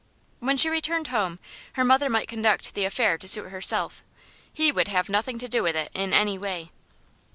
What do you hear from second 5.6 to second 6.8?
with it in any way.